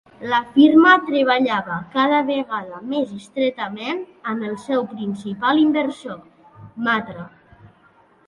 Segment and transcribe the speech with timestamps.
[0.29, 4.01] La firma treballava cada vegada més estretament
[4.33, 6.17] amb el seu principal inversor:
[6.89, 7.27] Matra.